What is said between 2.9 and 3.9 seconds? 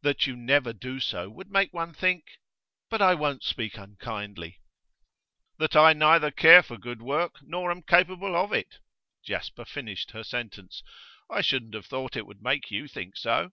I won't speak